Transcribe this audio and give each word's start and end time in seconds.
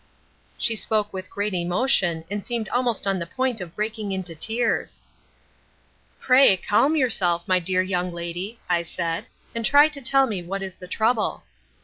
"She 0.57 0.75
spoke 0.75 1.13
with 1.13 1.29
great 1.29 1.53
emotion, 1.53 2.23
and 2.31 2.43
seemed 2.43 2.67
almost 2.69 3.05
on 3.05 3.19
the 3.19 3.27
point 3.27 3.61
of 3.61 3.75
breaking 3.75 4.11
into 4.11 4.33
tears. 4.33 4.99
"'Pray, 6.19 6.57
calm 6.57 6.95
yourself, 6.95 7.47
my 7.47 7.59
dear 7.59 7.83
young 7.83 8.11
lady,' 8.11 8.59
I 8.67 8.81
said, 8.81 9.27
'and 9.53 9.63
try 9.63 9.89
to 9.89 10.01
tell 10.01 10.25
me 10.25 10.41
what 10.41 10.63
is 10.63 10.73
the 10.73 10.87
trouble.' 10.87 11.43